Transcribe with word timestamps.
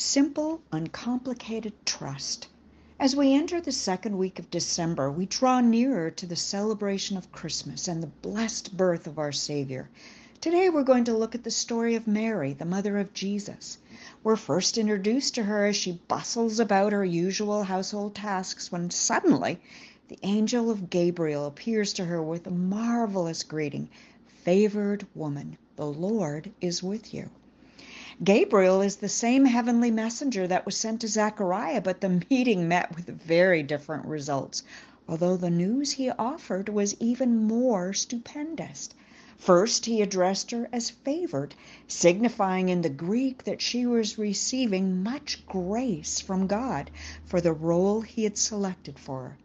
Simple, 0.00 0.62
uncomplicated 0.70 1.72
trust. 1.84 2.46
As 3.00 3.16
we 3.16 3.34
enter 3.34 3.60
the 3.60 3.72
second 3.72 4.16
week 4.16 4.38
of 4.38 4.48
December, 4.48 5.10
we 5.10 5.26
draw 5.26 5.60
nearer 5.60 6.08
to 6.12 6.24
the 6.24 6.36
celebration 6.36 7.16
of 7.16 7.32
Christmas 7.32 7.88
and 7.88 8.00
the 8.00 8.06
blessed 8.06 8.76
birth 8.76 9.08
of 9.08 9.18
our 9.18 9.32
Savior. 9.32 9.90
Today 10.40 10.70
we're 10.70 10.84
going 10.84 11.02
to 11.02 11.18
look 11.18 11.34
at 11.34 11.42
the 11.42 11.50
story 11.50 11.96
of 11.96 12.06
Mary, 12.06 12.52
the 12.52 12.64
mother 12.64 12.96
of 12.96 13.12
Jesus. 13.12 13.78
We're 14.22 14.36
first 14.36 14.78
introduced 14.78 15.34
to 15.34 15.42
her 15.42 15.66
as 15.66 15.74
she 15.74 16.00
bustles 16.06 16.60
about 16.60 16.92
her 16.92 17.04
usual 17.04 17.64
household 17.64 18.14
tasks 18.14 18.70
when 18.70 18.90
suddenly 18.90 19.58
the 20.06 20.20
angel 20.22 20.70
of 20.70 20.90
Gabriel 20.90 21.44
appears 21.44 21.92
to 21.94 22.04
her 22.04 22.22
with 22.22 22.46
a 22.46 22.52
marvelous 22.52 23.42
greeting 23.42 23.88
Favored 24.44 25.08
woman, 25.16 25.58
the 25.74 25.86
Lord 25.86 26.52
is 26.60 26.84
with 26.84 27.12
you. 27.12 27.30
Gabriel 28.24 28.82
is 28.82 28.96
the 28.96 29.08
same 29.08 29.44
heavenly 29.44 29.92
messenger 29.92 30.48
that 30.48 30.66
was 30.66 30.76
sent 30.76 31.00
to 31.02 31.06
Zechariah, 31.06 31.80
but 31.80 32.00
the 32.00 32.20
meeting 32.28 32.66
met 32.66 32.92
with 32.96 33.06
very 33.06 33.62
different 33.62 34.06
results, 34.06 34.64
although 35.08 35.36
the 35.36 35.50
news 35.50 35.92
he 35.92 36.10
offered 36.10 36.68
was 36.68 36.96
even 36.98 37.44
more 37.44 37.92
stupendous. 37.92 38.90
First, 39.38 39.86
he 39.86 40.02
addressed 40.02 40.50
her 40.50 40.68
as 40.72 40.90
favored, 40.90 41.54
signifying 41.86 42.70
in 42.70 42.82
the 42.82 42.88
Greek 42.88 43.44
that 43.44 43.62
she 43.62 43.86
was 43.86 44.18
receiving 44.18 45.00
much 45.00 45.46
grace 45.46 46.18
from 46.18 46.48
God 46.48 46.90
for 47.24 47.40
the 47.40 47.52
role 47.52 48.00
he 48.00 48.24
had 48.24 48.36
selected 48.36 48.98
for 48.98 49.22
her. 49.22 49.36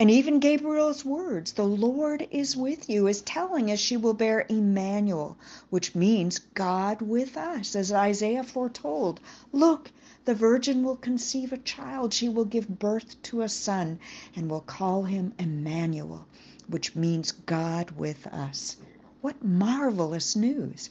And 0.00 0.10
even 0.10 0.40
Gabriel's 0.40 1.04
words, 1.04 1.52
the 1.52 1.66
Lord 1.66 2.26
is 2.30 2.56
with 2.56 2.88
you, 2.88 3.06
is 3.06 3.20
telling 3.20 3.70
us 3.70 3.78
she 3.78 3.98
will 3.98 4.14
bear 4.14 4.46
Emmanuel, 4.48 5.36
which 5.68 5.94
means 5.94 6.38
God 6.54 7.02
with 7.02 7.36
us, 7.36 7.76
as 7.76 7.92
Isaiah 7.92 8.42
foretold. 8.42 9.20
Look, 9.52 9.90
the 10.24 10.34
virgin 10.34 10.82
will 10.84 10.96
conceive 10.96 11.52
a 11.52 11.58
child, 11.58 12.14
she 12.14 12.30
will 12.30 12.46
give 12.46 12.78
birth 12.78 13.20
to 13.24 13.42
a 13.42 13.48
son, 13.50 13.98
and 14.34 14.50
will 14.50 14.62
call 14.62 15.02
him 15.02 15.34
Emmanuel, 15.38 16.24
which 16.66 16.96
means 16.96 17.32
God 17.32 17.90
with 17.90 18.26
us. 18.28 18.78
What 19.20 19.44
marvelous 19.44 20.34
news! 20.34 20.88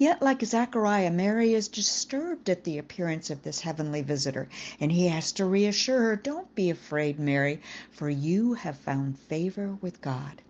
Yet, 0.00 0.22
like 0.22 0.44
Zechariah, 0.44 1.10
Mary 1.10 1.54
is 1.54 1.66
disturbed 1.66 2.48
at 2.48 2.62
the 2.62 2.78
appearance 2.78 3.30
of 3.30 3.42
this 3.42 3.62
heavenly 3.62 4.00
visitor, 4.00 4.48
and 4.78 4.92
he 4.92 5.08
has 5.08 5.32
to 5.32 5.44
reassure 5.44 6.02
her, 6.02 6.14
Don't 6.14 6.54
be 6.54 6.70
afraid, 6.70 7.18
Mary, 7.18 7.60
for 7.90 8.08
you 8.08 8.54
have 8.54 8.78
found 8.78 9.18
favor 9.18 9.76
with 9.80 10.00
God. 10.00 10.40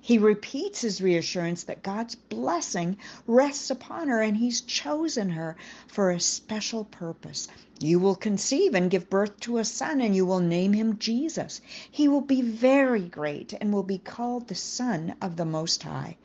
He 0.00 0.16
repeats 0.16 0.80
his 0.80 1.02
reassurance 1.02 1.64
that 1.64 1.82
God's 1.82 2.14
blessing 2.14 2.96
rests 3.26 3.68
upon 3.68 4.08
her 4.08 4.22
and 4.22 4.38
he's 4.38 4.62
chosen 4.62 5.28
her 5.28 5.56
for 5.86 6.10
a 6.10 6.18
special 6.18 6.84
purpose. 6.84 7.48
You 7.80 7.98
will 7.98 8.16
conceive 8.16 8.74
and 8.74 8.90
give 8.90 9.10
birth 9.10 9.38
to 9.40 9.58
a 9.58 9.66
son, 9.66 10.00
and 10.00 10.16
you 10.16 10.24
will 10.24 10.40
name 10.40 10.72
him 10.72 10.98
Jesus. 10.98 11.60
He 11.90 12.08
will 12.08 12.22
be 12.22 12.40
very 12.40 13.02
great 13.02 13.52
and 13.60 13.70
will 13.70 13.82
be 13.82 13.98
called 13.98 14.48
the 14.48 14.54
Son 14.54 15.14
of 15.20 15.36
the 15.36 15.44
Most 15.44 15.82
High. 15.82 16.16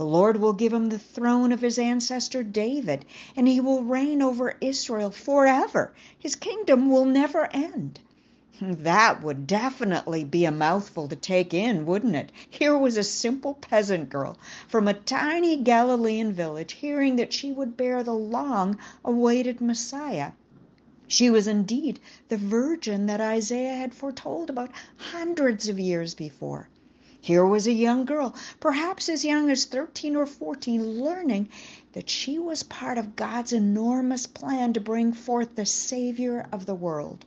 The 0.00 0.06
Lord 0.06 0.38
will 0.38 0.54
give 0.54 0.72
him 0.72 0.88
the 0.88 0.98
throne 0.98 1.52
of 1.52 1.60
his 1.60 1.78
ancestor 1.78 2.42
David, 2.42 3.04
and 3.36 3.46
he 3.46 3.60
will 3.60 3.84
reign 3.84 4.22
over 4.22 4.56
Israel 4.58 5.10
forever. 5.10 5.92
His 6.18 6.36
kingdom 6.36 6.88
will 6.90 7.04
never 7.04 7.50
end. 7.52 8.00
That 8.62 9.22
would 9.22 9.46
definitely 9.46 10.24
be 10.24 10.46
a 10.46 10.50
mouthful 10.50 11.06
to 11.08 11.16
take 11.16 11.52
in, 11.52 11.84
wouldn't 11.84 12.16
it? 12.16 12.32
Here 12.48 12.78
was 12.78 12.96
a 12.96 13.02
simple 13.04 13.52
peasant 13.52 14.08
girl 14.08 14.38
from 14.68 14.88
a 14.88 14.94
tiny 14.94 15.58
Galilean 15.58 16.32
village 16.32 16.72
hearing 16.72 17.16
that 17.16 17.34
she 17.34 17.52
would 17.52 17.76
bear 17.76 18.02
the 18.02 18.14
long 18.14 18.78
awaited 19.04 19.60
Messiah. 19.60 20.32
She 21.08 21.28
was 21.28 21.46
indeed 21.46 22.00
the 22.30 22.38
virgin 22.38 23.04
that 23.04 23.20
Isaiah 23.20 23.74
had 23.74 23.92
foretold 23.92 24.48
about 24.48 24.70
hundreds 24.96 25.68
of 25.68 25.78
years 25.78 26.14
before. 26.14 26.70
Here 27.22 27.44
was 27.44 27.66
a 27.66 27.72
young 27.72 28.06
girl, 28.06 28.34
perhaps 28.60 29.10
as 29.10 29.26
young 29.26 29.50
as 29.50 29.66
13 29.66 30.16
or 30.16 30.24
14, 30.24 31.02
learning 31.02 31.50
that 31.92 32.08
she 32.08 32.38
was 32.38 32.62
part 32.62 32.96
of 32.96 33.14
God's 33.14 33.52
enormous 33.52 34.26
plan 34.26 34.72
to 34.72 34.80
bring 34.80 35.12
forth 35.12 35.54
the 35.54 35.66
Savior 35.66 36.46
of 36.50 36.64
the 36.64 36.74
world. 36.74 37.26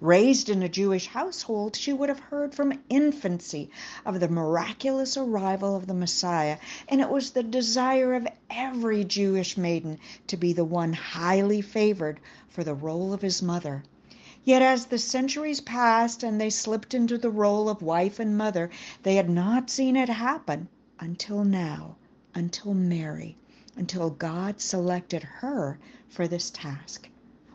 Raised 0.00 0.48
in 0.48 0.62
a 0.62 0.68
Jewish 0.68 1.08
household, 1.08 1.74
she 1.74 1.92
would 1.92 2.08
have 2.10 2.20
heard 2.20 2.54
from 2.54 2.78
infancy 2.88 3.70
of 4.06 4.20
the 4.20 4.28
miraculous 4.28 5.16
arrival 5.16 5.74
of 5.74 5.88
the 5.88 5.94
Messiah, 5.94 6.58
and 6.88 7.00
it 7.00 7.10
was 7.10 7.30
the 7.32 7.42
desire 7.42 8.14
of 8.14 8.28
every 8.50 9.02
Jewish 9.02 9.56
maiden 9.56 9.98
to 10.28 10.36
be 10.36 10.52
the 10.52 10.64
one 10.64 10.92
highly 10.92 11.60
favored 11.60 12.20
for 12.48 12.62
the 12.62 12.74
role 12.74 13.12
of 13.12 13.22
his 13.22 13.42
mother. 13.42 13.82
Yet 14.46 14.60
as 14.60 14.84
the 14.84 14.98
centuries 14.98 15.62
passed 15.62 16.22
and 16.22 16.38
they 16.38 16.50
slipped 16.50 16.92
into 16.92 17.16
the 17.16 17.30
role 17.30 17.66
of 17.70 17.80
wife 17.80 18.20
and 18.20 18.36
mother, 18.36 18.68
they 19.02 19.14
had 19.14 19.30
not 19.30 19.70
seen 19.70 19.96
it 19.96 20.10
happen 20.10 20.68
until 21.00 21.44
now, 21.44 21.96
until 22.34 22.74
Mary, 22.74 23.38
until 23.74 24.10
God 24.10 24.60
selected 24.60 25.22
her 25.22 25.78
for 26.10 26.28
this 26.28 26.50
task. 26.50 27.08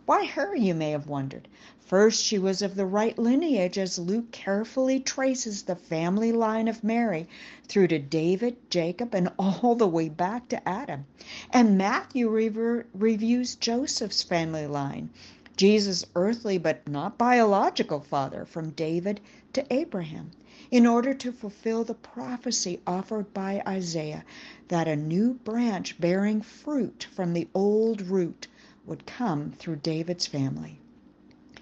Why 0.08 0.26
her, 0.26 0.56
you 0.56 0.74
may 0.74 0.90
have 0.90 1.06
wondered. 1.06 1.48
First, 1.80 2.24
she 2.24 2.40
was 2.40 2.64
of 2.64 2.74
the 2.76 2.88
right 2.88 3.18
lineage, 3.20 3.78
as 3.78 4.00
Luke 4.00 4.32
carefully 4.32 5.00
traces 5.00 5.62
the 5.62 5.76
family 5.76 6.32
line 6.32 6.68
of 6.68 6.84
Mary 6.84 7.28
through 7.68 7.90
to 7.90 8.00
David, 8.00 8.58
Jacob, 8.72 9.14
and 9.14 9.30
all 9.38 9.76
the 9.76 9.88
way 9.88 10.10
back 10.10 10.50
to 10.50 10.68
Adam. 10.68 11.06
And 11.52 11.78
Matthew 11.78 12.30
reviews 12.30 13.54
Joseph's 13.54 14.24
family 14.24 14.66
line 14.66 15.12
Jesus' 15.60 16.06
earthly 16.16 16.58
but 16.58 16.88
not 16.88 17.18
biological 17.18 18.00
father, 18.00 18.46
from 18.46 18.70
David 18.70 19.20
to 19.52 19.66
Abraham, 19.74 20.32
in 20.72 20.88
order 20.88 21.14
to 21.16 21.34
fulfill 21.34 21.84
the 21.84 21.96
prophecy 21.96 22.80
offered 22.88 23.34
by 23.34 23.62
Isaiah 23.68 24.24
that 24.70 24.88
a 24.88 24.96
new 24.96 25.34
branch 25.34 26.00
bearing 26.00 26.42
fruit 26.42 27.10
from 27.14 27.34
the 27.34 27.50
old 27.54 28.00
root 28.04 28.48
would 28.86 29.06
come 29.06 29.52
through 29.52 29.76
David's 29.76 30.26
family. 30.26 30.80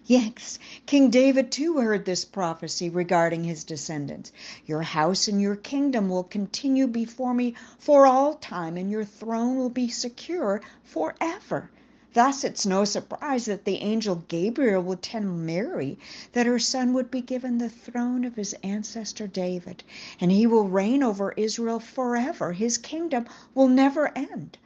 Yes, 0.05 0.59
King 0.85 1.09
David 1.09 1.51
too 1.51 1.79
heard 1.79 2.05
this 2.05 2.23
prophecy 2.23 2.91
regarding 2.91 3.45
his 3.45 3.63
descendants. 3.63 4.31
Your 4.67 4.83
house 4.83 5.27
and 5.27 5.41
your 5.41 5.55
kingdom 5.55 6.07
will 6.07 6.23
continue 6.23 6.85
before 6.85 7.33
me 7.33 7.55
for 7.79 8.05
all 8.05 8.35
time, 8.35 8.77
and 8.77 8.91
your 8.91 9.05
throne 9.05 9.57
will 9.57 9.71
be 9.71 9.89
secure 9.89 10.61
forever. 10.83 11.71
Thus, 12.13 12.45
it's 12.45 12.65
no 12.65 12.85
surprise 12.85 13.45
that 13.45 13.65
the 13.65 13.81
angel 13.81 14.23
Gabriel 14.29 14.81
would 14.81 15.01
tell 15.01 15.21
Mary 15.21 15.99
that 16.31 16.45
her 16.45 16.57
son 16.57 16.93
would 16.93 17.11
be 17.11 17.19
given 17.19 17.57
the 17.57 17.69
throne 17.69 18.23
of 18.23 18.35
his 18.35 18.55
ancestor 18.63 19.27
David, 19.27 19.83
and 20.19 20.31
he 20.31 20.47
will 20.47 20.69
reign 20.69 21.03
over 21.03 21.33
Israel 21.33 21.81
forever. 21.81 22.53
His 22.53 22.77
kingdom 22.77 23.27
will 23.53 23.67
never 23.67 24.17
end. 24.17 24.57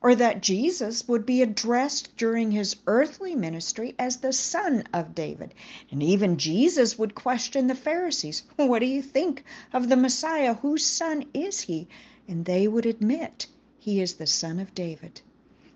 Or 0.00 0.16
that 0.16 0.42
Jesus 0.42 1.06
would 1.06 1.24
be 1.24 1.40
addressed 1.40 2.16
during 2.16 2.50
his 2.50 2.74
earthly 2.88 3.36
ministry 3.36 3.94
as 3.96 4.16
the 4.16 4.32
son 4.32 4.82
of 4.92 5.14
David. 5.14 5.54
And 5.92 6.02
even 6.02 6.36
Jesus 6.36 6.98
would 6.98 7.14
question 7.14 7.68
the 7.68 7.76
Pharisees 7.76 8.42
What 8.56 8.80
do 8.80 8.86
you 8.86 9.02
think 9.02 9.44
of 9.72 9.88
the 9.88 9.96
Messiah? 9.96 10.54
Whose 10.54 10.84
son 10.84 11.26
is 11.32 11.60
he? 11.60 11.86
And 12.26 12.44
they 12.44 12.66
would 12.66 12.86
admit 12.86 13.46
he 13.78 14.00
is 14.00 14.14
the 14.14 14.26
son 14.26 14.58
of 14.58 14.74
David. 14.74 15.22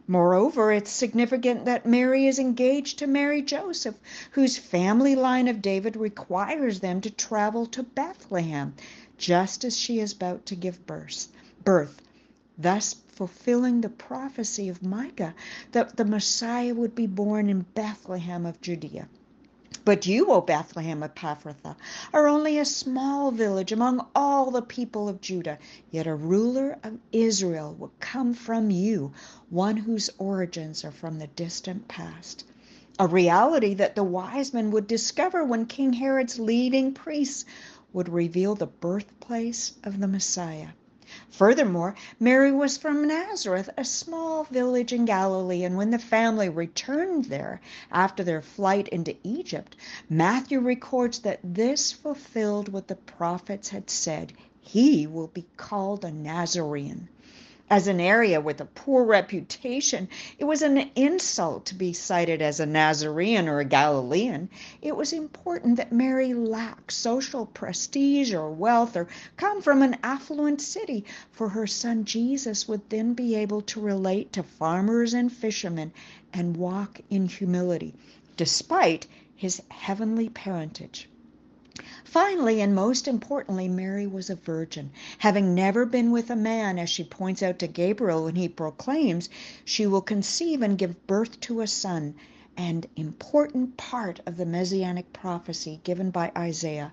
Moreover, 0.08 0.72
it's 0.72 0.90
significant 0.90 1.64
that 1.64 1.86
Mary 1.86 2.26
is 2.26 2.40
engaged 2.40 2.98
to 2.98 3.06
marry 3.06 3.40
Joseph, 3.40 3.94
whose 4.32 4.58
family 4.58 5.14
line 5.14 5.46
of 5.46 5.62
David 5.62 5.94
requires 5.94 6.80
them 6.80 7.00
to 7.02 7.10
travel 7.10 7.66
to 7.66 7.84
Bethlehem, 7.84 8.74
just 9.16 9.64
as 9.64 9.76
she 9.76 10.00
is 10.00 10.12
about 10.12 10.44
to 10.46 10.56
give 10.56 10.84
birth, 10.86 11.28
birth, 11.64 12.02
thus 12.58 12.96
fulfilling 13.08 13.80
the 13.80 13.88
prophecy 13.88 14.68
of 14.68 14.82
Micah 14.82 15.34
that 15.70 15.96
the 15.96 16.04
Messiah 16.04 16.74
would 16.74 16.96
be 16.96 17.06
born 17.06 17.48
in 17.48 17.66
Bethlehem 17.74 18.44
of 18.44 18.60
Judea. 18.60 19.08
But 19.84 20.06
you, 20.06 20.26
O 20.28 20.40
Bethlehem 20.40 21.02
of 21.02 21.12
Ephrathah, 21.16 21.74
are 22.12 22.28
only 22.28 22.58
a 22.58 22.64
small 22.64 23.32
village 23.32 23.72
among 23.72 24.06
all 24.14 24.52
the 24.52 24.62
people 24.62 25.08
of 25.08 25.20
Judah. 25.20 25.58
Yet 25.90 26.06
a 26.06 26.14
ruler 26.14 26.78
of 26.84 26.98
Israel 27.10 27.74
will 27.76 27.90
come 27.98 28.32
from 28.32 28.70
you, 28.70 29.12
one 29.50 29.76
whose 29.76 30.08
origins 30.18 30.84
are 30.84 30.92
from 30.92 31.18
the 31.18 31.26
distant 31.26 31.88
past. 31.88 32.44
A 33.00 33.08
reality 33.08 33.74
that 33.74 33.96
the 33.96 34.04
wise 34.04 34.54
men 34.54 34.70
would 34.70 34.86
discover 34.86 35.44
when 35.44 35.66
King 35.66 35.92
Herod's 35.94 36.38
leading 36.38 36.94
priests 36.94 37.44
would 37.92 38.08
reveal 38.08 38.54
the 38.54 38.66
birthplace 38.66 39.72
of 39.82 39.98
the 39.98 40.08
Messiah. 40.08 40.68
Furthermore, 41.34 41.94
Mary 42.20 42.52
was 42.52 42.76
from 42.76 43.08
Nazareth, 43.08 43.70
a 43.78 43.86
small 43.86 44.44
village 44.44 44.92
in 44.92 45.06
Galilee, 45.06 45.64
and 45.64 45.78
when 45.78 45.90
the 45.90 45.98
family 45.98 46.50
returned 46.50 47.24
there 47.24 47.62
after 47.90 48.22
their 48.22 48.42
flight 48.42 48.86
into 48.88 49.16
Egypt, 49.24 49.74
Matthew 50.10 50.60
records 50.60 51.20
that 51.20 51.40
this 51.42 51.90
fulfilled 51.90 52.68
what 52.68 52.88
the 52.88 52.96
prophets 52.96 53.70
had 53.70 53.88
said 53.88 54.34
he 54.60 55.06
will 55.06 55.28
be 55.28 55.46
called 55.56 56.04
a 56.04 56.10
Nazarene. 56.10 57.08
As 57.70 57.86
an 57.86 58.00
area 58.00 58.40
with 58.40 58.60
a 58.60 58.66
poor 58.66 59.04
reputation, 59.04 60.08
it 60.38 60.44
was 60.44 60.62
an 60.62 60.90
insult 60.94 61.64
to 61.66 61.74
be 61.74 61.92
cited 61.92 62.42
as 62.42 62.60
a 62.60 62.66
Nazarene 62.66 63.48
or 63.48 63.60
a 63.60 63.64
Galilean. 63.64 64.50
It 64.82 64.96
was 64.96 65.12
important 65.12 65.76
that 65.76 65.92
Mary 65.92 66.34
lack 66.34 66.90
social 66.90 67.46
prestige 67.46 68.34
or 68.34 68.50
wealth 68.50 68.96
or 68.96 69.08
come 69.36 69.62
from 69.62 69.82
an 69.82 69.96
affluent 70.02 70.60
city, 70.60 71.04
for 71.30 71.48
her 71.48 71.66
son 71.66 72.04
Jesus 72.04 72.68
would 72.68 72.90
then 72.90 73.14
be 73.14 73.34
able 73.36 73.62
to 73.62 73.80
relate 73.80 74.32
to 74.32 74.42
farmers 74.42 75.14
and 75.14 75.32
fishermen 75.32 75.92
and 76.32 76.56
walk 76.56 77.00
in 77.10 77.26
humility, 77.26 77.94
despite 78.36 79.06
his 79.34 79.62
heavenly 79.70 80.28
parentage. 80.28 81.08
Finally, 82.12 82.60
and 82.60 82.74
most 82.74 83.08
importantly, 83.08 83.68
Mary 83.68 84.06
was 84.06 84.28
a 84.28 84.34
virgin, 84.34 84.90
having 85.20 85.54
never 85.54 85.86
been 85.86 86.10
with 86.10 86.28
a 86.28 86.36
man, 86.36 86.78
as 86.78 86.90
she 86.90 87.02
points 87.02 87.42
out 87.42 87.58
to 87.58 87.66
Gabriel 87.66 88.24
when 88.24 88.34
he 88.34 88.46
proclaims, 88.50 89.30
She 89.64 89.86
will 89.86 90.02
conceive 90.02 90.60
and 90.60 90.76
give 90.76 91.06
birth 91.06 91.40
to 91.40 91.62
a 91.62 91.66
son, 91.66 92.14
an 92.54 92.84
important 92.96 93.78
part 93.78 94.20
of 94.26 94.36
the 94.36 94.44
messianic 94.44 95.10
prophecy 95.14 95.80
given 95.84 96.10
by 96.10 96.30
Isaiah. 96.36 96.92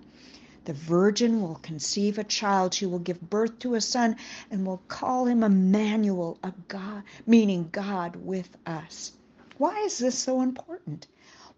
The 0.64 0.72
virgin 0.72 1.42
will 1.42 1.56
conceive 1.56 2.18
a 2.18 2.24
child, 2.24 2.74
she 2.74 2.86
will 2.86 3.00
give 3.00 3.30
birth 3.30 3.60
to 3.60 3.76
a 3.76 3.82
son, 3.82 4.16
and 4.50 4.66
will 4.66 4.84
call 4.88 5.26
him 5.26 5.44
Emmanuel, 5.44 6.38
a 6.42 6.54
God, 6.70 7.04
meaning 7.28 7.68
God 7.74 8.16
with 8.16 8.56
us. 8.66 9.12
Why 9.58 9.82
is 9.82 9.98
this 9.98 10.18
so 10.18 10.40
important? 10.40 11.08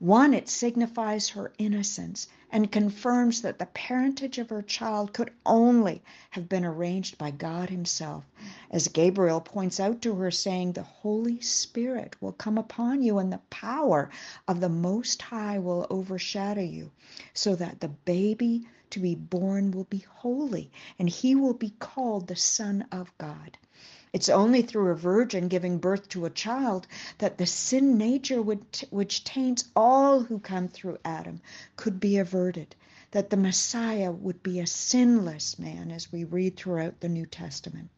One, 0.01 0.33
it 0.33 0.49
signifies 0.49 1.29
her 1.29 1.53
innocence 1.59 2.27
and 2.51 2.71
confirms 2.71 3.43
that 3.43 3.59
the 3.59 3.67
parentage 3.67 4.39
of 4.39 4.49
her 4.49 4.63
child 4.63 5.13
could 5.13 5.31
only 5.45 6.01
have 6.31 6.49
been 6.49 6.65
arranged 6.65 7.19
by 7.19 7.29
God 7.29 7.69
Himself. 7.69 8.25
As 8.71 8.87
Gabriel 8.87 9.39
points 9.41 9.79
out 9.79 10.01
to 10.01 10.15
her, 10.15 10.31
saying, 10.31 10.71
The 10.71 10.81
Holy 10.81 11.39
Spirit 11.39 12.15
will 12.19 12.31
come 12.31 12.57
upon 12.57 13.03
you, 13.03 13.19
and 13.19 13.31
the 13.31 13.41
power 13.51 14.09
of 14.47 14.59
the 14.59 14.69
Most 14.69 15.21
High 15.21 15.59
will 15.59 15.85
overshadow 15.91 16.63
you, 16.63 16.89
so 17.35 17.55
that 17.57 17.79
the 17.79 17.89
baby 17.89 18.67
to 18.89 18.99
be 18.99 19.13
born 19.13 19.69
will 19.69 19.83
be 19.83 19.99
holy, 19.99 20.71
and 20.97 21.09
he 21.09 21.35
will 21.35 21.53
be 21.53 21.75
called 21.77 22.25
the 22.25 22.35
Son 22.35 22.87
of 22.91 23.15
God. 23.19 23.55
It's 24.13 24.27
only 24.27 24.61
through 24.61 24.89
a 24.91 24.95
virgin 24.95 25.47
giving 25.47 25.77
birth 25.77 26.09
to 26.09 26.25
a 26.25 26.29
child 26.29 26.85
that 27.19 27.37
the 27.37 27.45
sin 27.45 27.97
nature 27.97 28.41
which 28.41 29.23
taints 29.23 29.63
all 29.73 30.21
who 30.21 30.39
come 30.39 30.67
through 30.67 30.97
Adam 31.05 31.41
could 31.77 31.99
be 31.99 32.17
averted, 32.17 32.75
that 33.11 33.29
the 33.29 33.37
Messiah 33.37 34.11
would 34.11 34.43
be 34.43 34.59
a 34.59 34.67
sinless 34.67 35.57
man 35.57 35.91
as 35.91 36.11
we 36.11 36.25
read 36.25 36.57
throughout 36.57 36.99
the 36.99 37.07
New 37.07 37.25
Testament. 37.25 37.89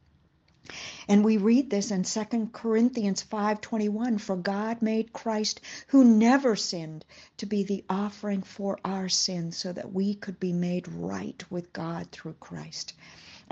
And 1.08 1.26
we 1.26 1.38
read 1.38 1.70
this 1.70 1.92
in 1.92 2.04
2 2.04 2.54
Corinthians 2.54 3.24
5:21 3.24 4.22
for 4.22 4.36
God 4.36 4.82
made 4.82 5.12
Christ 5.14 5.62
who 5.88 6.04
never 6.06 6.56
sinned 6.56 7.04
to 7.38 7.46
be 7.46 7.64
the 7.64 7.84
offering 7.90 8.44
for 8.44 8.80
our 8.86 9.10
sins 9.10 9.58
so 9.58 9.74
that 9.74 9.92
we 9.92 10.14
could 10.16 10.40
be 10.40 10.54
made 10.54 10.88
right 10.88 11.44
with 11.52 11.74
God 11.74 12.12
through 12.12 12.36
Christ. 12.40 12.94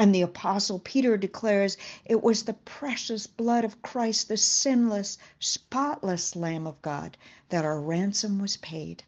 And 0.02 0.16
the 0.16 0.24
Apostle 0.24 0.80
Peter 0.80 1.16
declares 1.16 1.78
it 2.06 2.24
was 2.24 2.42
the 2.42 2.56
precious 2.56 3.28
blood 3.28 3.64
of 3.64 3.84
Christ, 3.84 4.30
the 4.30 4.36
sinless, 4.36 5.20
spotless 5.40 6.36
Lamb 6.36 6.66
of 6.66 6.82
God, 6.82 7.18
that 7.50 7.66
our 7.66 7.80
ransom 7.80 8.40
was 8.40 8.58
paid. 8.58 9.04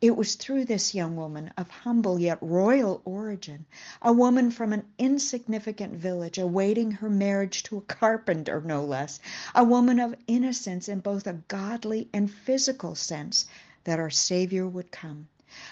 It 0.00 0.16
was 0.16 0.36
through 0.36 0.66
this 0.66 0.94
young 0.94 1.16
woman 1.16 1.50
of 1.56 1.68
humble 1.68 2.20
yet 2.20 2.38
royal 2.40 3.02
origin, 3.04 3.66
a 4.00 4.12
woman 4.12 4.52
from 4.52 4.72
an 4.72 4.84
insignificant 4.98 5.94
village 5.94 6.38
awaiting 6.38 6.92
her 6.92 7.10
marriage 7.10 7.64
to 7.64 7.78
a 7.78 7.80
carpenter, 7.80 8.60
no 8.64 8.84
less, 8.84 9.18
a 9.52 9.64
woman 9.64 9.98
of 9.98 10.14
innocence 10.28 10.88
in 10.88 11.00
both 11.00 11.26
a 11.26 11.42
godly 11.48 12.08
and 12.12 12.30
physical 12.30 12.94
sense, 12.94 13.46
that 13.82 13.98
our 13.98 14.10
Savior 14.10 14.68
would 14.68 14.92
come. 14.92 15.26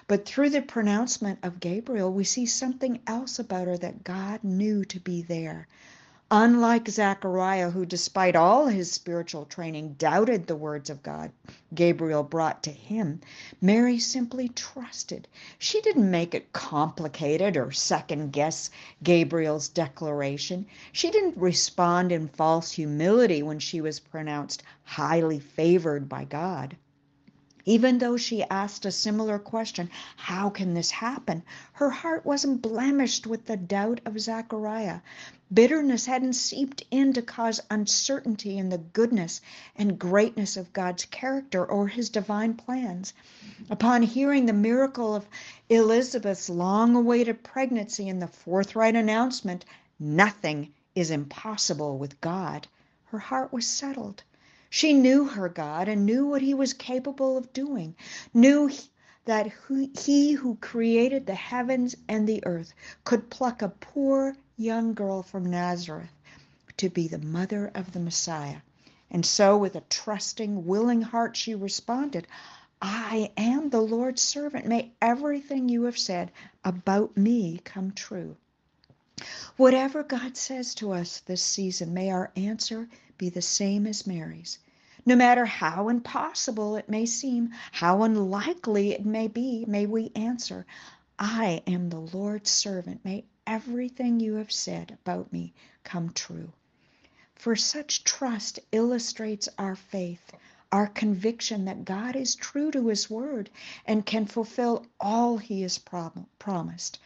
But 0.06 0.24
through 0.24 0.50
the 0.50 0.62
pronouncement 0.62 1.40
of 1.42 1.58
Gabriel, 1.58 2.12
we 2.12 2.22
see 2.22 2.46
something 2.46 3.00
else 3.04 3.40
about 3.40 3.66
her 3.66 3.76
that 3.78 4.04
God 4.04 4.44
knew 4.44 4.84
to 4.84 5.00
be 5.00 5.22
there. 5.22 5.66
Unlike 6.30 6.88
Zechariah, 6.88 7.70
who, 7.70 7.84
despite 7.84 8.36
all 8.36 8.68
his 8.68 8.92
spiritual 8.92 9.44
training, 9.44 9.96
doubted 9.98 10.46
the 10.46 10.54
words 10.54 10.88
of 10.88 11.02
God 11.02 11.32
Gabriel 11.74 12.22
brought 12.22 12.62
to 12.62 12.70
him, 12.70 13.20
Mary 13.60 13.98
simply 13.98 14.48
trusted. 14.48 15.26
She 15.58 15.80
didn't 15.80 16.08
make 16.08 16.32
it 16.32 16.52
complicated 16.52 17.56
or 17.56 17.72
second 17.72 18.30
guess 18.32 18.70
Gabriel's 19.02 19.66
declaration. 19.68 20.64
She 20.92 21.10
didn't 21.10 21.36
respond 21.36 22.12
in 22.12 22.28
false 22.28 22.70
humility 22.70 23.42
when 23.42 23.58
she 23.58 23.80
was 23.80 23.98
pronounced 23.98 24.62
highly 24.84 25.40
favored 25.40 26.08
by 26.08 26.22
God. 26.22 26.76
Even 27.64 27.98
though 27.98 28.16
she 28.16 28.42
asked 28.42 28.84
a 28.84 28.90
similar 28.90 29.38
question, 29.38 29.88
How 30.16 30.50
can 30.50 30.74
this 30.74 30.90
happen? 30.90 31.44
her 31.74 31.90
heart 31.90 32.26
wasn't 32.26 32.60
blemished 32.60 33.24
with 33.24 33.46
the 33.46 33.56
doubt 33.56 34.00
of 34.04 34.18
Zachariah. 34.18 34.98
Bitterness 35.54 36.06
hadn't 36.06 36.32
seeped 36.32 36.82
in 36.90 37.12
to 37.12 37.22
cause 37.22 37.60
uncertainty 37.70 38.58
in 38.58 38.68
the 38.68 38.78
goodness 38.78 39.40
and 39.76 39.96
greatness 39.96 40.56
of 40.56 40.72
God's 40.72 41.04
character 41.04 41.64
or 41.64 41.86
his 41.86 42.08
divine 42.10 42.54
plans. 42.54 43.14
Upon 43.70 44.02
hearing 44.02 44.46
the 44.46 44.52
miracle 44.52 45.14
of 45.14 45.28
Elizabeth's 45.68 46.48
long 46.48 46.96
awaited 46.96 47.44
pregnancy 47.44 48.08
and 48.08 48.20
the 48.20 48.26
forthright 48.26 48.96
announcement, 48.96 49.64
Nothing 50.00 50.72
is 50.96 51.12
impossible 51.12 51.96
with 51.96 52.20
God, 52.20 52.66
her 53.04 53.20
heart 53.20 53.52
was 53.52 53.68
settled. 53.68 54.24
She 54.74 54.94
knew 54.94 55.26
her 55.26 55.50
God 55.50 55.86
and 55.86 56.06
knew 56.06 56.24
what 56.26 56.40
he 56.40 56.54
was 56.54 56.72
capable 56.72 57.36
of 57.36 57.52
doing, 57.52 57.94
knew 58.32 58.70
that 59.26 59.52
he 59.68 60.32
who 60.32 60.54
created 60.62 61.26
the 61.26 61.34
heavens 61.34 61.94
and 62.08 62.26
the 62.26 62.42
earth 62.46 62.72
could 63.04 63.28
pluck 63.28 63.60
a 63.60 63.68
poor 63.68 64.34
young 64.56 64.94
girl 64.94 65.22
from 65.22 65.44
Nazareth 65.44 66.16
to 66.78 66.88
be 66.88 67.06
the 67.06 67.18
mother 67.18 67.70
of 67.74 67.92
the 67.92 68.00
Messiah. 68.00 68.62
And 69.10 69.26
so, 69.26 69.58
with 69.58 69.76
a 69.76 69.82
trusting, 69.90 70.64
willing 70.64 71.02
heart, 71.02 71.36
she 71.36 71.54
responded, 71.54 72.26
I 72.80 73.30
am 73.36 73.68
the 73.68 73.82
Lord's 73.82 74.22
servant. 74.22 74.64
May 74.64 74.92
everything 75.02 75.68
you 75.68 75.82
have 75.82 75.98
said 75.98 76.32
about 76.64 77.14
me 77.14 77.60
come 77.62 77.92
true. 77.92 78.38
Whatever 79.58 80.02
God 80.02 80.34
says 80.38 80.74
to 80.76 80.92
us 80.92 81.20
this 81.20 81.42
season, 81.42 81.92
may 81.92 82.10
our 82.10 82.32
answer 82.36 82.88
be 83.22 83.28
the 83.28 83.40
same 83.40 83.86
as 83.86 84.04
Mary's. 84.04 84.58
No 85.06 85.14
matter 85.14 85.46
how 85.46 85.88
impossible 85.88 86.74
it 86.74 86.88
may 86.88 87.06
seem, 87.06 87.50
how 87.70 88.02
unlikely 88.02 88.90
it 88.90 89.06
may 89.06 89.28
be, 89.28 89.64
may 89.64 89.86
we 89.86 90.10
answer, 90.16 90.66
I 91.20 91.62
am 91.68 91.88
the 91.88 92.00
Lord's 92.00 92.50
servant. 92.50 93.04
May 93.04 93.24
everything 93.46 94.18
you 94.18 94.34
have 94.34 94.50
said 94.50 94.98
about 95.00 95.32
me 95.32 95.54
come 95.84 96.10
true. 96.10 96.52
For 97.36 97.54
such 97.54 98.02
trust 98.02 98.58
illustrates 98.72 99.48
our 99.56 99.76
faith, 99.76 100.32
our 100.72 100.88
conviction 100.88 101.66
that 101.66 101.84
God 101.84 102.16
is 102.16 102.34
true 102.34 102.72
to 102.72 102.88
his 102.88 103.08
word 103.08 103.50
and 103.86 104.04
can 104.04 104.26
fulfill 104.26 104.84
all 104.98 105.38
he 105.38 105.62
has 105.62 105.78
prom- 105.78 106.26
promised. 106.40 106.98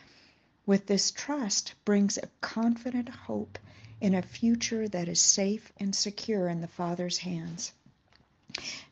With 0.65 0.87
this 0.87 1.11
trust 1.11 1.75
brings 1.85 2.17
a 2.17 2.31
confident 2.41 3.11
hope 3.11 3.59
in 3.99 4.15
a 4.15 4.23
future 4.23 4.87
that 4.87 5.09
is 5.09 5.21
safe 5.21 5.73
and 5.81 5.95
secure 5.95 6.49
in 6.49 6.61
the 6.61 6.69
Father's 6.69 7.19
hands. 7.19 7.73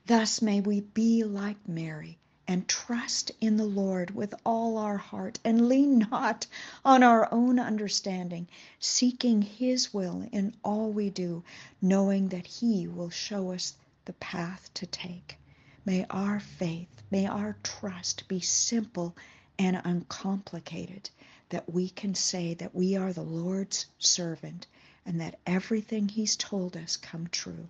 Thus 0.06 0.40
may 0.40 0.60
we 0.60 0.80
be 0.80 1.22
like 1.24 1.68
Mary 1.68 2.18
and 2.48 2.66
trust 2.68 3.30
in 3.40 3.56
the 3.56 3.66
Lord 3.66 4.14
with 4.14 4.34
all 4.44 4.76
our 4.78 4.96
heart 4.96 5.38
and 5.44 5.68
lean 5.68 5.98
not 6.10 6.46
on 6.84 7.02
our 7.02 7.28
own 7.32 7.58
understanding, 7.58 8.48
seeking 8.78 9.42
His 9.42 9.94
will 9.94 10.28
in 10.32 10.54
all 10.62 10.90
we 10.90 11.10
do, 11.10 11.44
knowing 11.80 12.28
that 12.28 12.46
He 12.46 12.86
will 12.86 13.10
show 13.10 13.52
us 13.52 13.74
the 14.06 14.14
path 14.14 14.72
to 14.74 14.86
take. 14.86 15.36
May 15.84 16.06
our 16.10 16.40
faith, 16.40 17.02
may 17.10 17.26
our 17.26 17.56
trust 17.62 18.26
be 18.26 18.40
simple 18.40 19.14
and 19.58 19.80
uncomplicated, 19.84 21.10
that 21.50 21.72
we 21.72 21.90
can 21.90 22.14
say 22.14 22.54
that 22.54 22.74
we 22.74 22.96
are 22.96 23.12
the 23.12 23.22
Lord's 23.22 23.86
servant 23.98 24.66
and 25.06 25.20
that 25.20 25.38
everything 25.46 26.08
He's 26.08 26.36
told 26.36 26.76
us 26.76 26.96
come 26.96 27.28
true. 27.30 27.68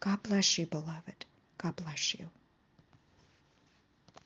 God 0.00 0.22
bless 0.22 0.58
you, 0.58 0.66
beloved. 0.66 1.24
God 1.58 1.76
bless 1.76 2.14
you. 2.14 2.28